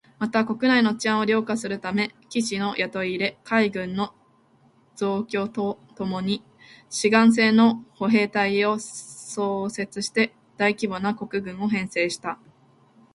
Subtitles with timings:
[0.17, 4.15] また、国内の治安を良化するため、騎士の雇い入れ、海軍の
[4.95, 6.43] 増強とともに
[6.89, 12.39] 志願制の歩兵隊を創設して大規模な国軍を編成した